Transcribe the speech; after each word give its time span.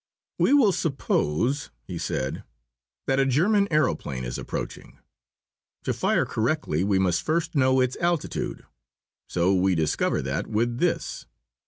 "We 0.39 0.51
will 0.53 0.71
suppose," 0.71 1.69
he 1.83 1.99
said, 1.99 2.43
"that 3.05 3.19
a 3.19 3.25
German 3.27 3.67
aëroplane 3.67 4.23
is 4.23 4.39
approaching. 4.39 4.97
To 5.83 5.93
fire 5.93 6.25
correctly 6.25 6.83
we 6.83 6.97
must 6.97 7.21
first 7.21 7.53
know 7.53 7.79
its 7.81 7.95
altitude. 7.97 8.65
So 9.29 9.53
we 9.53 9.75
discover 9.75 10.23
that 10.23 10.47
with 10.47 10.79
this." 10.79 11.27